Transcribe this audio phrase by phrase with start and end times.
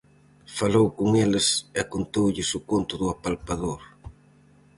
[0.57, 1.47] Falou con eles
[1.79, 3.81] e contoulles o conto do Apalpador.